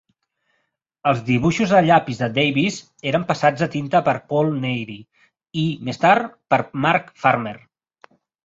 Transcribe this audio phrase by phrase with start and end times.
[1.11, 2.79] Els dibuixos a llapis de Davis
[3.11, 4.99] eren passats a tinta per Paul Neary
[5.65, 7.57] i, més tard, per Mark Farmer.